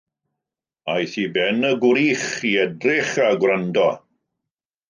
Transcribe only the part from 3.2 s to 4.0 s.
a gwrando.